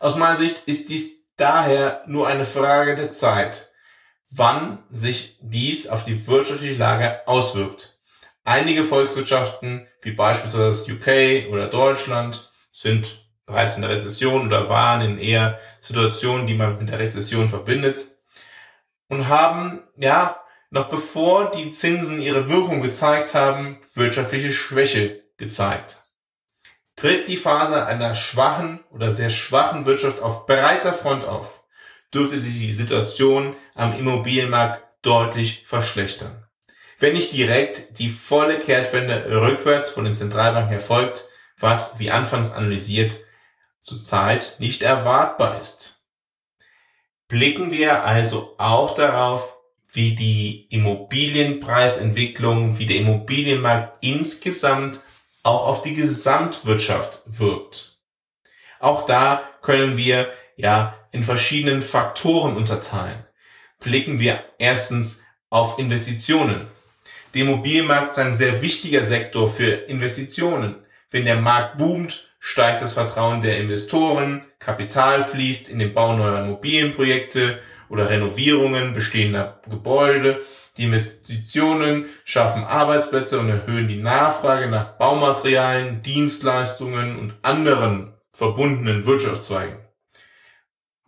Aus 0.01 0.17
meiner 0.17 0.35
Sicht 0.35 0.63
ist 0.65 0.89
dies 0.89 1.31
daher 1.37 2.03
nur 2.07 2.27
eine 2.27 2.43
Frage 2.43 2.95
der 2.95 3.09
Zeit, 3.09 3.71
wann 4.29 4.83
sich 4.91 5.37
dies 5.41 5.87
auf 5.87 6.03
die 6.03 6.27
wirtschaftliche 6.27 6.77
Lage 6.77 7.25
auswirkt. 7.27 7.99
Einige 8.43 8.83
Volkswirtschaften, 8.83 9.87
wie 10.01 10.11
beispielsweise 10.11 10.65
das 10.65 10.89
UK 10.89 11.49
oder 11.49 11.67
Deutschland, 11.67 12.51
sind 12.73 13.29
bereits 13.45 13.77
in 13.77 13.83
der 13.83 13.91
Rezession 13.91 14.47
oder 14.47 14.67
waren 14.67 15.01
in 15.01 15.19
eher 15.19 15.57
Situationen, 15.79 16.47
die 16.47 16.53
man 16.53 16.77
mit 16.77 16.89
der 16.89 16.99
Rezession 16.99 17.47
verbindet 17.47 18.20
und 19.11 19.27
haben, 19.27 19.83
ja, 19.97 20.41
noch 20.69 20.87
bevor 20.87 21.51
die 21.51 21.69
Zinsen 21.69 22.21
ihre 22.21 22.47
Wirkung 22.47 22.81
gezeigt 22.81 23.35
haben, 23.35 23.77
wirtschaftliche 23.93 24.53
Schwäche 24.53 25.25
gezeigt. 25.35 25.97
Tritt 26.95 27.27
die 27.27 27.35
Phase 27.35 27.85
einer 27.85 28.13
schwachen 28.13 28.79
oder 28.89 29.11
sehr 29.11 29.29
schwachen 29.29 29.85
Wirtschaft 29.85 30.21
auf 30.21 30.45
breiter 30.45 30.93
Front 30.93 31.25
auf, 31.25 31.65
dürfte 32.13 32.37
sich 32.37 32.57
die 32.59 32.71
Situation 32.71 33.53
am 33.75 33.99
Immobilienmarkt 33.99 34.81
deutlich 35.01 35.67
verschlechtern. 35.67 36.47
Wenn 36.97 37.11
nicht 37.11 37.33
direkt 37.33 37.99
die 37.99 38.07
volle 38.07 38.59
Kehrtwende 38.59 39.41
rückwärts 39.41 39.89
von 39.89 40.05
den 40.05 40.13
Zentralbanken 40.13 40.75
erfolgt, 40.75 41.27
was, 41.59 41.99
wie 41.99 42.11
anfangs 42.11 42.53
analysiert, 42.53 43.17
zurzeit 43.81 44.55
nicht 44.59 44.83
erwartbar 44.83 45.59
ist. 45.59 46.00
Blicken 47.31 47.71
wir 47.71 48.03
also 48.03 48.53
auch 48.57 48.93
darauf, 48.93 49.57
wie 49.93 50.15
die 50.15 50.67
Immobilienpreisentwicklung, 50.69 52.77
wie 52.77 52.85
der 52.85 52.97
Immobilienmarkt 52.97 53.99
insgesamt 54.01 54.99
auch 55.41 55.65
auf 55.65 55.81
die 55.81 55.93
Gesamtwirtschaft 55.93 57.23
wirkt. 57.25 57.97
Auch 58.81 59.05
da 59.05 59.43
können 59.61 59.95
wir 59.95 60.29
ja 60.57 60.97
in 61.13 61.23
verschiedenen 61.23 61.81
Faktoren 61.81 62.57
unterteilen. 62.57 63.23
Blicken 63.79 64.19
wir 64.19 64.43
erstens 64.59 65.23
auf 65.49 65.79
Investitionen. 65.79 66.67
Der 67.33 67.43
Immobilienmarkt 67.43 68.11
ist 68.11 68.19
ein 68.19 68.33
sehr 68.33 68.61
wichtiger 68.61 69.03
Sektor 69.03 69.47
für 69.47 69.71
Investitionen. 69.71 70.83
Wenn 71.11 71.23
der 71.23 71.37
Markt 71.37 71.77
boomt, 71.77 72.30
steigt 72.43 72.81
das 72.81 72.93
Vertrauen 72.93 73.41
der 73.41 73.57
Investoren, 73.59 74.43
Kapital 74.57 75.23
fließt 75.23 75.69
in 75.69 75.79
den 75.79 75.93
Bau 75.93 76.17
neuer 76.17 76.43
Immobilienprojekte 76.43 77.59
oder 77.87 78.09
Renovierungen 78.09 78.93
bestehender 78.93 79.61
Gebäude. 79.69 80.41
Die 80.75 80.85
Investitionen 80.85 82.05
schaffen 82.25 82.63
Arbeitsplätze 82.63 83.39
und 83.39 83.49
erhöhen 83.49 83.87
die 83.87 84.01
Nachfrage 84.01 84.67
nach 84.67 84.97
Baumaterialien, 84.97 86.01
Dienstleistungen 86.01 87.19
und 87.19 87.35
anderen 87.43 88.13
verbundenen 88.33 89.05
Wirtschaftszweigen. 89.05 89.77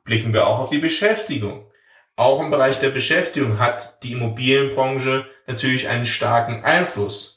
Blicken 0.03 0.33
wir 0.33 0.45
auch 0.45 0.59
auf 0.59 0.69
die 0.69 0.77
Beschäftigung. 0.77 1.71
Auch 2.15 2.41
im 2.41 2.51
Bereich 2.51 2.79
der 2.79 2.89
Beschäftigung 2.89 3.57
hat 3.57 4.03
die 4.03 4.11
Immobilienbranche 4.11 5.25
natürlich 5.47 5.87
einen 5.87 6.05
starken 6.05 6.63
Einfluss. 6.63 7.32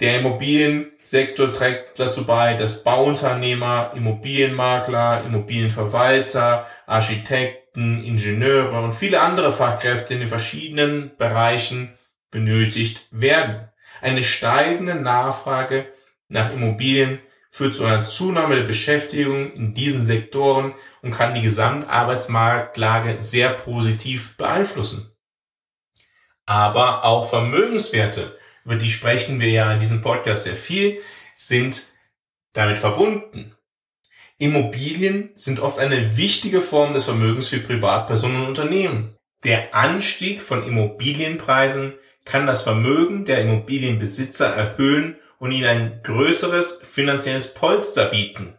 Der 0.00 0.18
Immobiliensektor 0.20 1.50
trägt 1.50 1.98
dazu 2.00 2.26
bei, 2.26 2.54
dass 2.54 2.82
Bauunternehmer, 2.82 3.92
Immobilienmakler, 3.94 5.24
Immobilienverwalter, 5.24 6.66
Architekten, 6.86 8.02
Ingenieure 8.02 8.80
und 8.80 8.92
viele 8.92 9.20
andere 9.20 9.52
Fachkräfte 9.52 10.14
in 10.14 10.20
den 10.20 10.28
verschiedenen 10.28 11.16
Bereichen 11.16 11.96
benötigt 12.30 13.06
werden. 13.10 13.68
Eine 14.00 14.24
steigende 14.24 14.96
Nachfrage 14.96 15.86
nach 16.28 16.52
Immobilien 16.52 17.20
führt 17.50 17.76
zu 17.76 17.84
einer 17.84 18.02
Zunahme 18.02 18.56
der 18.56 18.64
Beschäftigung 18.64 19.52
in 19.52 19.74
diesen 19.74 20.06
Sektoren 20.06 20.74
und 21.02 21.12
kann 21.12 21.34
die 21.34 21.42
Gesamtarbeitsmarktlage 21.42 23.20
sehr 23.20 23.50
positiv 23.50 24.36
beeinflussen. 24.38 25.14
Aber 26.46 27.04
auch 27.04 27.28
Vermögenswerte 27.28 28.38
über 28.64 28.76
die 28.76 28.90
sprechen 28.90 29.40
wir 29.40 29.50
ja 29.50 29.72
in 29.72 29.80
diesem 29.80 30.02
Podcast 30.02 30.44
sehr 30.44 30.56
viel, 30.56 31.00
sind 31.36 31.86
damit 32.52 32.78
verbunden. 32.78 33.54
Immobilien 34.38 35.30
sind 35.34 35.60
oft 35.60 35.78
eine 35.78 36.16
wichtige 36.16 36.60
Form 36.60 36.94
des 36.94 37.04
Vermögens 37.04 37.48
für 37.48 37.58
Privatpersonen 37.58 38.42
und 38.42 38.48
Unternehmen. 38.48 39.16
Der 39.44 39.74
Anstieg 39.74 40.42
von 40.42 40.64
Immobilienpreisen 40.64 41.94
kann 42.24 42.46
das 42.46 42.62
Vermögen 42.62 43.24
der 43.24 43.40
Immobilienbesitzer 43.42 44.46
erhöhen 44.46 45.16
und 45.38 45.52
ihnen 45.52 45.66
ein 45.66 46.00
größeres 46.02 46.82
finanzielles 46.82 47.54
Polster 47.54 48.06
bieten. 48.06 48.56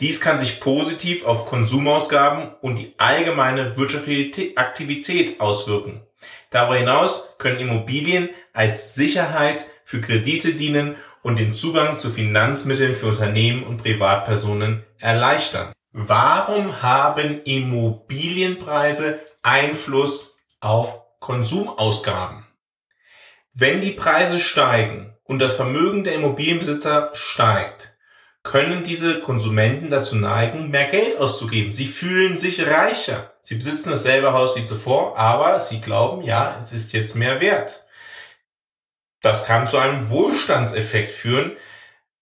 Dies 0.00 0.20
kann 0.20 0.38
sich 0.38 0.60
positiv 0.60 1.24
auf 1.24 1.46
Konsumausgaben 1.46 2.54
und 2.60 2.78
die 2.78 2.94
allgemeine 2.98 3.76
wirtschaftliche 3.76 4.56
Aktivität 4.56 5.40
auswirken. 5.40 6.07
Darüber 6.50 6.76
hinaus 6.76 7.36
können 7.38 7.58
Immobilien 7.58 8.30
als 8.52 8.94
Sicherheit 8.94 9.64
für 9.84 10.00
Kredite 10.00 10.54
dienen 10.54 10.96
und 11.22 11.38
den 11.38 11.52
Zugang 11.52 11.98
zu 11.98 12.10
Finanzmitteln 12.10 12.94
für 12.94 13.06
Unternehmen 13.08 13.64
und 13.64 13.82
Privatpersonen 13.82 14.84
erleichtern. 14.98 15.72
Warum 15.92 16.82
haben 16.82 17.42
Immobilienpreise 17.44 19.20
Einfluss 19.42 20.38
auf 20.60 21.02
Konsumausgaben? 21.18 22.46
Wenn 23.52 23.80
die 23.80 23.92
Preise 23.92 24.38
steigen 24.38 25.16
und 25.24 25.40
das 25.40 25.54
Vermögen 25.54 26.04
der 26.04 26.14
Immobilienbesitzer 26.14 27.10
steigt, 27.14 27.97
können 28.50 28.82
diese 28.82 29.20
Konsumenten 29.20 29.90
dazu 29.90 30.16
neigen, 30.16 30.70
mehr 30.70 30.86
Geld 30.86 31.18
auszugeben. 31.18 31.72
Sie 31.72 31.86
fühlen 31.86 32.36
sich 32.36 32.66
reicher. 32.66 33.32
Sie 33.42 33.54
besitzen 33.54 33.90
dasselbe 33.90 34.32
Haus 34.32 34.56
wie 34.56 34.64
zuvor, 34.64 35.16
aber 35.16 35.60
sie 35.60 35.80
glauben, 35.80 36.22
ja, 36.22 36.56
es 36.58 36.72
ist 36.72 36.92
jetzt 36.92 37.16
mehr 37.16 37.40
wert. 37.40 37.86
Das 39.22 39.46
kann 39.46 39.66
zu 39.66 39.78
einem 39.78 40.10
Wohlstandseffekt 40.10 41.12
führen 41.12 41.56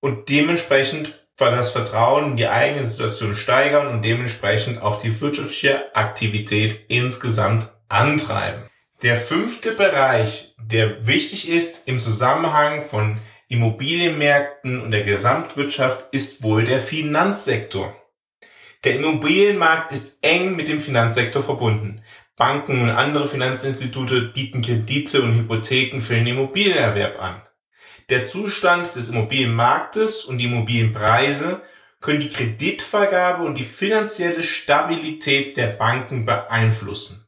und 0.00 0.28
dementsprechend 0.28 1.26
das 1.36 1.70
Vertrauen 1.70 2.32
in 2.32 2.36
die 2.36 2.48
eigene 2.48 2.84
Situation 2.84 3.34
steigern 3.34 3.88
und 3.88 4.04
dementsprechend 4.04 4.80
auch 4.80 5.00
die 5.00 5.20
wirtschaftliche 5.20 5.94
Aktivität 5.94 6.86
insgesamt 6.88 7.68
antreiben. 7.88 8.68
Der 9.02 9.16
fünfte 9.16 9.72
Bereich, 9.72 10.54
der 10.58 11.06
wichtig 11.06 11.50
ist 11.50 11.86
im 11.86 12.00
Zusammenhang 12.00 12.82
von 12.82 13.20
Immobilienmärkten 13.48 14.80
und 14.80 14.90
der 14.90 15.04
Gesamtwirtschaft, 15.04 16.06
ist 16.12 16.42
wohl 16.42 16.64
der 16.64 16.80
Finanzsektor. 16.80 17.94
Der 18.84 18.96
Immobilienmarkt 18.96 19.92
ist 19.92 20.18
eng 20.22 20.56
mit 20.56 20.68
dem 20.68 20.80
Finanzsektor 20.80 21.42
verbunden. 21.42 22.02
Banken 22.36 22.82
und 22.82 22.90
andere 22.90 23.26
Finanzinstitute 23.26 24.20
bieten 24.34 24.62
Kredite 24.62 25.22
und 25.22 25.34
Hypotheken 25.34 26.00
für 26.00 26.14
den 26.14 26.26
Immobilienerwerb 26.26 27.22
an. 27.22 27.40
Der 28.10 28.26
Zustand 28.26 28.94
des 28.94 29.08
Immobilienmarktes 29.08 30.24
und 30.24 30.38
die 30.38 30.44
Immobilienpreise 30.44 31.62
können 32.00 32.20
die 32.20 32.28
Kreditvergabe 32.28 33.44
und 33.44 33.56
die 33.56 33.64
finanzielle 33.64 34.42
Stabilität 34.42 35.56
der 35.56 35.68
Banken 35.68 36.24
beeinflussen. 36.24 37.26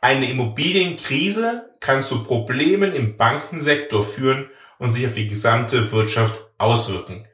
Eine 0.00 0.30
Immobilienkrise 0.30 1.76
kann 1.80 2.02
zu 2.02 2.24
Problemen 2.24 2.92
im 2.92 3.16
Bankensektor 3.16 4.02
führen 4.02 4.50
und 4.84 4.92
sich 4.92 5.06
auf 5.06 5.14
die 5.14 5.26
gesamte 5.26 5.90
Wirtschaft 5.90 6.38
auswirken. 6.58 7.26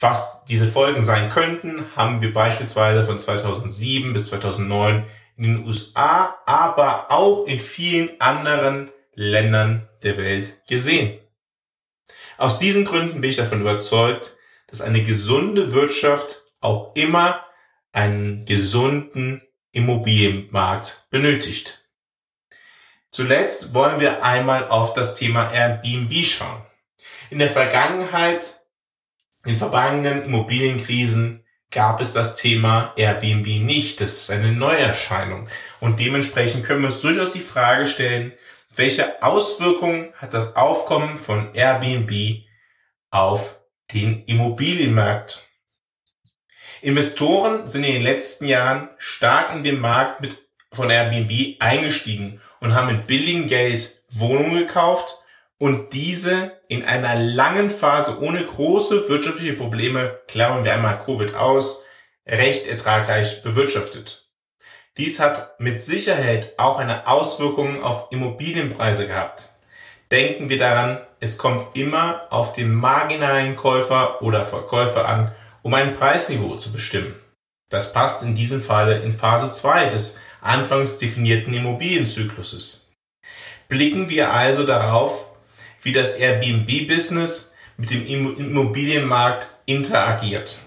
Was 0.00 0.44
diese 0.44 0.66
Folgen 0.66 1.02
sein 1.02 1.30
könnten, 1.30 1.84
haben 1.96 2.20
wir 2.20 2.32
beispielsweise 2.32 3.04
von 3.04 3.18
2007 3.18 4.12
bis 4.12 4.26
2009 4.26 5.04
in 5.36 5.42
den 5.44 5.66
USA, 5.66 6.36
aber 6.46 7.10
auch 7.10 7.46
in 7.46 7.60
vielen 7.60 8.20
anderen 8.20 8.90
Ländern 9.14 9.88
der 10.02 10.16
Welt 10.16 10.66
gesehen. 10.68 11.18
Aus 12.36 12.58
diesen 12.58 12.84
Gründen 12.84 13.20
bin 13.20 13.30
ich 13.30 13.36
davon 13.36 13.60
überzeugt, 13.60 14.36
dass 14.68 14.80
eine 14.80 15.02
gesunde 15.02 15.72
Wirtschaft 15.72 16.42
auch 16.60 16.94
immer 16.94 17.44
einen 17.92 18.44
gesunden 18.44 19.42
Immobilienmarkt 19.72 21.06
benötigt. 21.10 21.87
Zuletzt 23.10 23.74
wollen 23.74 24.00
wir 24.00 24.22
einmal 24.22 24.68
auf 24.68 24.94
das 24.94 25.14
Thema 25.14 25.50
Airbnb 25.50 26.12
schauen. 26.24 26.62
In 27.30 27.38
der 27.38 27.48
Vergangenheit, 27.48 28.60
in 29.44 29.56
vergangenen 29.56 30.24
Immobilienkrisen 30.24 31.44
gab 31.70 32.00
es 32.00 32.12
das 32.12 32.36
Thema 32.36 32.92
Airbnb 32.96 33.46
nicht. 33.46 34.00
Das 34.00 34.12
ist 34.12 34.30
eine 34.30 34.52
Neuerscheinung. 34.52 35.48
Und 35.80 36.00
dementsprechend 36.00 36.64
können 36.64 36.82
wir 36.82 36.88
uns 36.88 37.00
durchaus 37.00 37.32
die 37.32 37.40
Frage 37.40 37.86
stellen, 37.86 38.32
welche 38.74 39.22
Auswirkungen 39.22 40.12
hat 40.16 40.34
das 40.34 40.56
Aufkommen 40.56 41.18
von 41.18 41.54
Airbnb 41.54 42.44
auf 43.10 43.60
den 43.92 44.24
Immobilienmarkt? 44.24 45.48
Investoren 46.80 47.66
sind 47.66 47.84
in 47.84 47.94
den 47.94 48.02
letzten 48.02 48.46
Jahren 48.46 48.88
stark 48.98 49.54
in 49.54 49.64
den 49.64 49.80
Markt 49.80 50.20
mit 50.20 50.47
von 50.72 50.90
Airbnb 50.90 51.56
eingestiegen 51.60 52.40
und 52.60 52.74
haben 52.74 52.88
mit 52.88 53.06
billigem 53.06 53.46
Geld 53.46 54.02
Wohnungen 54.10 54.58
gekauft 54.58 55.18
und 55.58 55.92
diese 55.92 56.52
in 56.68 56.84
einer 56.84 57.16
langen 57.16 57.70
Phase 57.70 58.22
ohne 58.22 58.44
große 58.44 59.08
wirtschaftliche 59.08 59.54
Probleme, 59.54 60.20
klammern 60.28 60.64
wir 60.64 60.72
einmal 60.72 60.98
Covid 60.98 61.34
aus, 61.34 61.84
recht 62.26 62.66
ertragreich 62.66 63.42
bewirtschaftet. 63.42 64.28
Dies 64.96 65.20
hat 65.20 65.60
mit 65.60 65.80
Sicherheit 65.80 66.54
auch 66.58 66.78
eine 66.78 67.06
Auswirkung 67.06 67.82
auf 67.82 68.08
Immobilienpreise 68.10 69.06
gehabt. 69.06 69.48
Denken 70.10 70.48
wir 70.48 70.58
daran, 70.58 71.00
es 71.20 71.38
kommt 71.38 71.76
immer 71.76 72.26
auf 72.30 72.52
den 72.52 72.72
marginalen 72.72 73.56
Käufer 73.56 74.22
oder 74.22 74.44
Verkäufer 74.44 75.06
an, 75.06 75.32
um 75.62 75.74
ein 75.74 75.94
Preisniveau 75.94 76.56
zu 76.56 76.72
bestimmen. 76.72 77.14
Das 77.68 77.92
passt 77.92 78.22
in 78.22 78.34
diesem 78.34 78.62
Falle 78.62 78.98
in 78.98 79.16
Phase 79.16 79.50
2 79.50 79.86
des 79.86 80.20
anfangs 80.40 80.98
definierten 80.98 81.54
Immobilienzykluses. 81.54 82.92
Blicken 83.68 84.08
wir 84.08 84.32
also 84.32 84.64
darauf, 84.64 85.28
wie 85.82 85.92
das 85.92 86.14
Airbnb-Business 86.14 87.54
mit 87.76 87.90
dem 87.90 88.06
Immobilienmarkt 88.06 89.48
interagiert. 89.66 90.58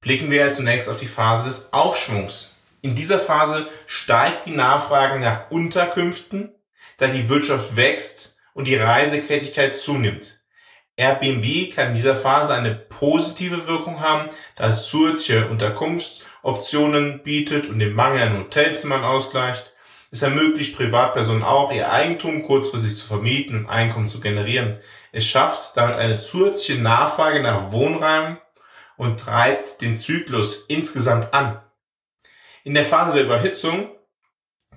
Blicken 0.00 0.30
wir 0.30 0.50
zunächst 0.50 0.88
auf 0.88 0.98
die 0.98 1.06
Phase 1.06 1.44
des 1.44 1.72
Aufschwungs. 1.72 2.56
In 2.80 2.94
dieser 2.94 3.18
Phase 3.18 3.68
steigt 3.86 4.46
die 4.46 4.56
Nachfrage 4.56 5.20
nach 5.20 5.50
Unterkünften, 5.50 6.52
da 6.96 7.06
die 7.06 7.28
Wirtschaft 7.28 7.76
wächst 7.76 8.38
und 8.54 8.66
die 8.66 8.76
Reisekräftigkeit 8.76 9.76
zunimmt. 9.76 10.40
Airbnb 10.96 11.74
kann 11.74 11.88
in 11.88 11.94
dieser 11.94 12.16
Phase 12.16 12.54
eine 12.54 12.74
positive 12.74 13.66
Wirkung 13.66 14.00
haben, 14.00 14.28
da 14.56 14.68
es 14.68 14.88
zusätzliche 14.88 15.46
Unterkunftsoptionen 16.42 17.22
bietet 17.22 17.68
und 17.68 17.78
den 17.78 17.94
Mangel 17.94 18.22
an 18.22 18.38
Hotelzimmern 18.38 19.04
ausgleicht. 19.04 19.72
Es 20.10 20.22
ermöglicht 20.22 20.76
Privatpersonen 20.76 21.42
auch, 21.42 21.72
ihr 21.72 21.90
Eigentum 21.90 22.42
kurzfristig 22.42 22.96
zu 22.96 23.06
vermieten 23.06 23.60
und 23.60 23.70
Einkommen 23.70 24.08
zu 24.08 24.20
generieren. 24.20 24.78
Es 25.12 25.24
schafft 25.24 25.76
damit 25.76 25.96
eine 25.96 26.18
zusätzliche 26.18 26.82
Nachfrage 26.82 27.40
nach 27.40 27.72
Wohnräumen 27.72 28.38
und 28.96 29.20
treibt 29.20 29.80
den 29.80 29.94
Zyklus 29.94 30.66
insgesamt 30.68 31.32
an. 31.32 31.62
In 32.64 32.74
der 32.74 32.84
Phase 32.84 33.14
der 33.14 33.24
Überhitzung 33.24 33.90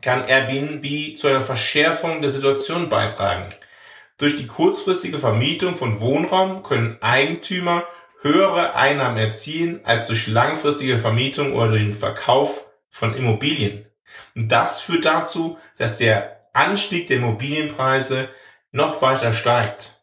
kann 0.02 0.28
Airbnb 0.28 1.18
zu 1.18 1.28
einer 1.28 1.42
Verschärfung 1.42 2.22
der 2.22 2.30
Situation 2.30 2.90
beitragen. 2.90 3.54
Durch 4.18 4.38
die 4.38 4.48
kurzfristige 4.48 5.20
Vermietung 5.20 5.76
von 5.76 6.00
Wohnraum 6.00 6.64
können 6.64 6.98
Eigentümer 7.02 7.84
höhere 8.26 8.76
Einnahmen 8.76 9.18
erzielen 9.18 9.82
als 9.84 10.08
durch 10.08 10.26
langfristige 10.26 10.98
Vermietung 10.98 11.54
oder 11.54 11.74
den 11.74 11.94
Verkauf 11.94 12.66
von 12.90 13.14
Immobilien. 13.14 13.86
Und 14.36 14.50
das 14.50 14.82
führt 14.82 15.06
dazu, 15.06 15.60
dass 15.78 15.98
der 15.98 16.48
Anstieg 16.52 17.06
der 17.06 17.18
Immobilienpreise 17.18 18.28
noch 18.72 19.02
weiter 19.04 19.32
steigt, 19.32 20.02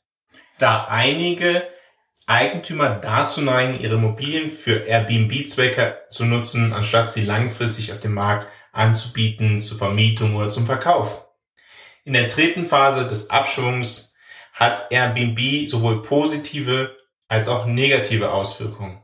da 0.58 0.84
einige 0.84 1.66
Eigentümer 2.26 2.90
dazu 2.90 3.42
neigen, 3.42 3.80
ihre 3.80 3.96
Immobilien 3.96 4.52
für 4.52 4.86
Airbnb-Zwecke 4.86 5.98
zu 6.10 6.24
nutzen, 6.24 6.72
anstatt 6.72 7.10
sie 7.10 7.24
langfristig 7.24 7.92
auf 7.92 7.98
dem 7.98 8.14
Markt 8.14 8.46
anzubieten, 8.70 9.60
zur 9.60 9.78
Vermietung 9.78 10.36
oder 10.36 10.48
zum 10.48 10.64
Verkauf. 10.64 11.26
In 12.04 12.12
der 12.12 12.28
dritten 12.28 12.66
Phase 12.66 13.04
des 13.04 13.30
Abschwungs 13.30 14.14
hat 14.52 14.86
Airbnb 14.90 15.68
sowohl 15.68 16.02
positive 16.02 16.96
als 17.32 17.48
auch 17.48 17.64
negative 17.64 18.30
Auswirkungen. 18.30 19.02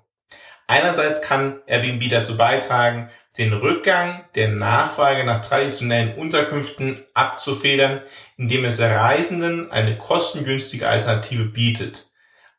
Einerseits 0.67 1.23
kann 1.23 1.63
Airbnb 1.67 2.11
dazu 2.11 2.37
beitragen, 2.37 3.09
den 3.39 3.55
Rückgang 3.55 4.23
der 4.35 4.49
Nachfrage 4.49 5.25
nach 5.25 5.41
traditionellen 5.41 6.13
Unterkünften 6.15 7.01
abzufedern, 7.15 8.03
indem 8.37 8.67
es 8.67 8.83
Reisenden 8.83 9.71
eine 9.71 9.97
kostengünstige 9.97 10.87
Alternative 10.87 11.47
bietet. 11.47 12.11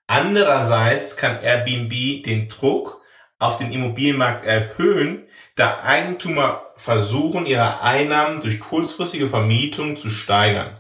Andererseits 0.08 1.18
kann 1.18 1.40
Airbnb 1.44 2.24
den 2.24 2.50
Druck 2.50 3.04
auf 3.38 3.58
den 3.58 3.72
Immobilienmarkt 3.72 4.44
erhöhen, 4.46 5.28
da 5.56 5.84
Eigentümer 5.84 6.64
versuchen, 6.78 7.46
ihre 7.46 7.82
Einnahmen 7.82 8.42
durch 8.42 8.60
kurzfristige 8.60 9.28
Vermietung 9.28 9.98
zu 9.98 10.10
steigern. 10.10 10.80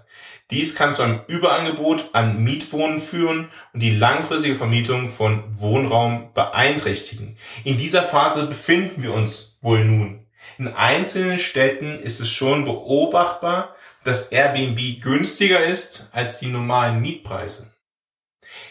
Dies 0.51 0.75
kann 0.75 0.93
zu 0.93 1.03
einem 1.03 1.21
Überangebot 1.27 2.09
an 2.13 2.43
Mietwohnen 2.43 3.01
führen 3.01 3.49
und 3.73 3.81
die 3.81 3.95
langfristige 3.95 4.55
Vermietung 4.55 5.09
von 5.09 5.43
Wohnraum 5.59 6.33
beeinträchtigen. 6.33 7.37
In 7.63 7.77
dieser 7.77 8.01
Phase 8.01 8.47
befinden 8.47 9.03
wir 9.03 9.13
uns 9.13 9.59
wohl 9.61 9.85
nun. 9.85 10.25
In 10.57 10.67
einzelnen 10.67 11.37
Städten 11.37 11.99
ist 11.99 12.19
es 12.19 12.31
schon 12.31 12.65
beobachtbar, 12.65 13.75
dass 14.03 14.31
Airbnb 14.31 15.01
günstiger 15.01 15.63
ist 15.63 16.09
als 16.13 16.39
die 16.39 16.47
normalen 16.47 16.99
Mietpreise. 16.99 17.71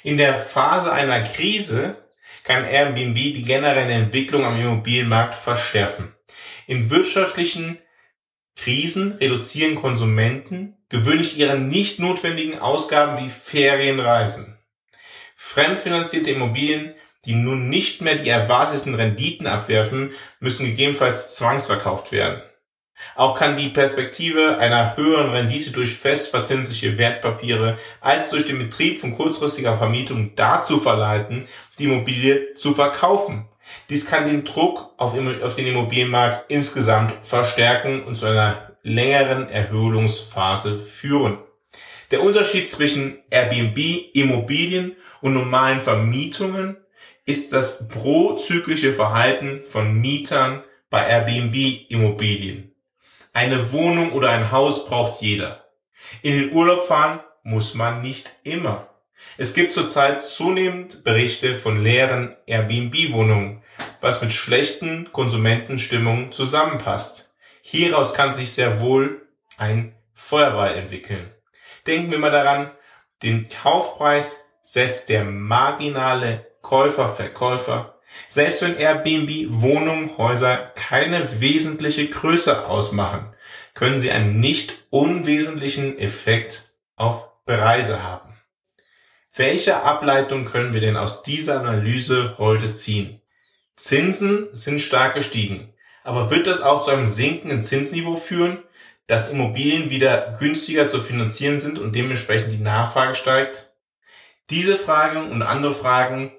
In 0.03 0.19
der 0.19 0.39
Phase 0.39 0.93
einer 0.93 1.23
Krise 1.23 1.97
kann 2.43 2.65
Airbnb 2.65 3.15
die 3.15 3.43
generelle 3.43 3.93
Entwicklung 3.93 4.45
am 4.45 4.61
Immobilienmarkt 4.61 5.35
verschärfen. 5.35 6.13
In 6.67 6.91
wirtschaftlichen 6.91 7.79
Krisen 8.61 9.13
reduzieren 9.13 9.77
Konsumenten 9.77 10.77
gewöhnlich 10.89 11.39
ihre 11.39 11.59
nicht 11.59 12.01
notwendigen 12.01 12.59
Ausgaben 12.59 13.25
wie 13.25 13.31
Ferienreisen. 13.31 14.59
Fremdfinanzierte 15.37 16.33
Immobilien, 16.33 16.95
die 17.25 17.35
nun 17.35 17.69
nicht 17.69 18.03
mehr 18.03 18.17
die 18.17 18.29
erwarteten 18.29 18.95
Renditen 18.95 19.47
abwerfen, 19.47 20.11
müssen 20.41 20.67
gegebenenfalls 20.67 21.37
zwangsverkauft 21.37 22.11
werden. 22.11 22.43
Auch 23.15 23.39
kann 23.39 23.57
die 23.57 23.69
Perspektive 23.69 24.59
einer 24.59 24.97
höheren 24.97 25.31
Rendite 25.31 25.71
durch 25.71 25.95
festverzinsliche 25.95 26.99
Wertpapiere 26.99 27.79
als 28.01 28.31
durch 28.31 28.45
den 28.45 28.59
Betrieb 28.59 29.01
von 29.01 29.15
kurzfristiger 29.15 29.79
Vermietung 29.79 30.35
dazu 30.35 30.81
verleiten, 30.81 31.47
die 31.79 31.85
Immobilie 31.85 32.55
zu 32.55 32.75
verkaufen. 32.75 33.48
Dies 33.89 34.07
kann 34.07 34.27
den 34.27 34.45
Druck 34.45 34.93
auf, 34.97 35.15
den 35.15 35.67
Immobilienmarkt 35.67 36.51
insgesamt 36.51 37.15
verstärken 37.23 38.05
und 38.05 38.17
zu 38.17 38.27
einer 38.27 38.77
längeren 38.83 39.49
Erholungsphase 39.49 40.79
führen. 40.79 41.39
Der 42.11 42.23
Unterschied 42.23 42.69
zwischen 42.69 43.19
Airbnb 43.31 43.79
Immobilien 44.15 44.97
und 45.21 45.35
normalen 45.35 45.81
Vermietungen 45.81 46.79
ist 47.27 47.53
das 47.53 47.89
prozyklische 47.89 48.95
Verhalten 48.95 49.63
von 49.69 49.93
Mietern 50.01 50.63
bei 50.89 51.07
Airbnb 51.07 51.91
Immobilien. 51.91 52.73
Eine 53.35 53.73
Wohnung 53.73 54.13
oder 54.13 54.31
ein 54.31 54.51
Haus 54.51 54.87
braucht 54.87 55.21
jeder. 55.21 55.65
In 56.23 56.39
den 56.39 56.53
Urlaub 56.53 56.87
fahren 56.87 57.21
muss 57.43 57.75
man 57.75 58.01
nicht 58.01 58.31
immer. 58.43 58.89
Es 59.37 59.55
gibt 59.55 59.73
zurzeit 59.73 60.23
zunehmend 60.23 61.05
Berichte 61.05 61.55
von 61.55 61.83
leeren 61.83 62.37
Airbnb-Wohnungen, 62.47 63.63
was 64.01 64.23
mit 64.23 64.33
schlechten 64.33 65.13
Konsumentenstimmungen 65.13 66.33
zusammenpasst. 66.33 67.37
Hieraus 67.63 68.15
kann 68.15 68.35
sich 68.35 68.53
sehr 68.53 68.81
wohl 68.81 69.29
ein 69.57 69.95
Feuerball 70.15 70.75
entwickeln. 70.75 71.31
Denken 71.87 72.11
wir 72.11 72.19
mal 72.19 72.31
daran, 72.31 72.71
den 73.23 73.49
Kaufpreis 73.49 74.59
setzt 74.63 75.09
der 75.09 75.25
marginale 75.25 76.47
Käufer-Verkäufer. 76.63 77.99
Selbst 78.27 78.63
wenn 78.63 78.77
Airbnb 78.77 79.63
Wohnungen, 79.63 80.17
Häuser 80.19 80.73
keine 80.75 81.41
wesentliche 81.41 82.09
Größe 82.09 82.67
ausmachen, 82.67 83.35
können 83.75 83.99
sie 83.99 84.11
einen 84.11 84.41
nicht 84.41 84.87
unwesentlichen 84.91 85.99
Effekt 85.99 86.75
auf 86.97 87.45
Preise 87.47 88.03
haben. 88.03 88.38
Welche 89.39 89.85
Ableitung 89.85 90.47
können 90.47 90.75
wir 90.75 90.81
denn 90.81 90.97
aus 90.97 91.23
dieser 91.23 91.61
Analyse 91.61 92.35
heute 92.39 92.71
ziehen? 92.71 93.23
Zinsen 93.77 94.49
sind 94.53 94.81
stark 94.81 95.15
gestiegen. 95.15 95.73
Aber 96.03 96.33
wird 96.33 96.49
das 96.49 96.61
auch 96.61 96.83
zu 96.83 96.91
einem 96.91 97.07
sinkenden 97.07 97.61
Zinsniveau 97.61 98.17
führen, 98.17 98.65
dass 99.07 99.31
Immobilien 99.31 99.91
wieder 99.91 100.37
günstiger 100.41 100.89
zu 100.89 101.01
finanzieren 101.01 101.61
sind 101.61 101.79
und 101.79 101.95
dementsprechend 101.95 102.53
die 102.53 102.61
Nachfrage 102.61 103.15
steigt? 103.15 103.71
Diese 104.51 104.75
Fragen 104.75 105.31
und 105.31 105.43
andere 105.43 105.73
Fragen 105.73 106.33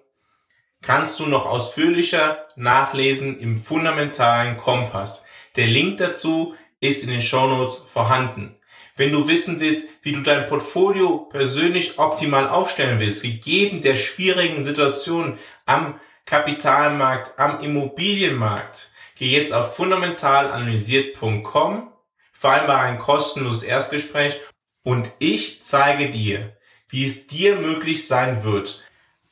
kannst 0.81 1.17
du 1.21 1.25
noch 1.25 1.45
ausführlicher 1.45 2.47
nachlesen 2.57 3.39
im 3.39 3.63
fundamentalen 3.63 4.57
Kompass. 4.57 5.25
Der 5.55 5.67
Link 5.67 5.99
dazu 5.99 6.53
ist 6.81 7.03
in 7.03 7.11
den 7.11 7.21
Shownotes 7.21 7.75
vorhanden. 7.75 8.58
Wenn 8.99 9.11
du 9.13 9.27
wissen 9.29 9.61
willst, 9.61 9.87
wie 10.01 10.11
du 10.11 10.19
dein 10.19 10.47
Portfolio 10.47 11.19
persönlich 11.31 11.99
optimal 11.99 12.49
aufstellen 12.49 12.99
willst, 12.99 13.23
gegeben 13.23 13.79
der 13.79 13.95
schwierigen 13.95 14.65
Situation 14.65 15.39
am 15.65 15.97
Kapitalmarkt, 16.25 17.39
am 17.39 17.61
Immobilienmarkt, 17.61 18.91
geh 19.15 19.29
jetzt 19.29 19.53
auf 19.53 19.77
fundamentalanalysiert.com, 19.77 21.93
vereinbare 22.33 22.81
ein 22.81 22.97
kostenloses 22.97 23.63
Erstgespräch 23.63 24.37
und 24.83 25.09
ich 25.19 25.63
zeige 25.63 26.09
dir, 26.09 26.57
wie 26.89 27.05
es 27.05 27.27
dir 27.27 27.55
möglich 27.55 28.05
sein 28.05 28.43
wird, 28.43 28.83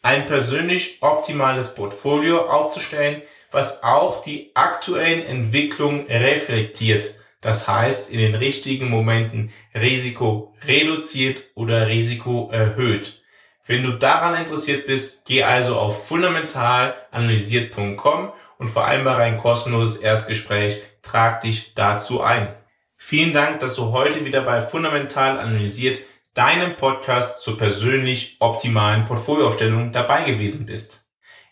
ein 0.01 0.27
persönlich 0.27 0.99
optimales 1.01 1.75
Portfolio 1.75 2.49
aufzustellen, 2.49 3.21
was 3.51 3.83
auch 3.83 4.21
die 4.21 4.51
aktuellen 4.53 5.25
Entwicklungen 5.25 6.07
reflektiert. 6.07 7.19
Das 7.41 7.67
heißt, 7.67 8.11
in 8.11 8.19
den 8.19 8.35
richtigen 8.35 8.89
Momenten 8.89 9.51
Risiko 9.75 10.55
reduziert 10.65 11.43
oder 11.55 11.87
Risiko 11.87 12.49
erhöht. 12.51 13.23
Wenn 13.65 13.83
du 13.83 13.91
daran 13.91 14.35
interessiert 14.35 14.85
bist, 14.85 15.25
geh 15.25 15.43
also 15.43 15.77
auf 15.77 16.07
fundamentalanalysiert.com 16.07 18.31
und 18.57 18.69
vereinbare 18.69 19.23
ein 19.23 19.37
kostenloses 19.37 19.97
Erstgespräch. 19.97 20.81
Trag 21.01 21.41
dich 21.41 21.73
dazu 21.75 22.21
ein. 22.21 22.55
Vielen 22.95 23.33
Dank, 23.33 23.59
dass 23.59 23.75
du 23.75 23.91
heute 23.91 24.23
wieder 24.25 24.41
bei 24.41 24.61
Fundamental 24.61 25.37
Analysiert, 25.39 25.99
deinem 26.33 26.75
Podcast 26.75 27.41
zur 27.41 27.57
persönlich 27.57 28.37
optimalen 28.39 29.05
Portfolioaufstellung 29.05 29.91
dabei 29.91 30.23
gewesen 30.23 30.65
bist. 30.65 31.03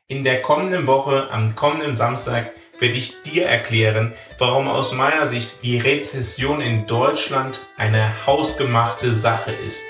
In 0.07 0.23
der 0.23 0.41
kommenden 0.41 0.87
Woche, 0.87 1.29
am 1.31 1.55
kommenden 1.55 1.93
Samstag, 1.95 2.51
werde 2.79 2.95
ich 2.95 3.21
dir 3.23 3.45
erklären, 3.45 4.13
warum 4.37 4.67
aus 4.67 4.93
meiner 4.93 5.27
Sicht 5.27 5.63
die 5.63 5.77
Rezession 5.77 6.61
in 6.61 6.87
Deutschland 6.87 7.61
eine 7.77 8.11
hausgemachte 8.25 9.13
Sache 9.13 9.51
ist. 9.51 9.83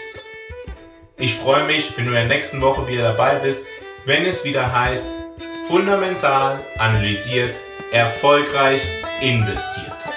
Ich 1.17 1.35
freue 1.35 1.65
mich, 1.65 1.97
wenn 1.97 2.05
du 2.05 2.11
in 2.11 2.15
der 2.17 2.25
nächsten 2.27 2.61
Woche 2.61 2.87
wieder 2.87 3.03
dabei 3.03 3.35
bist, 3.35 3.67
wenn 4.05 4.25
es 4.25 4.43
wieder 4.43 4.71
heißt, 4.71 5.07
fundamental 5.67 6.59
analysiert, 6.77 7.59
erfolgreich 7.91 8.87
investiert. 9.21 10.14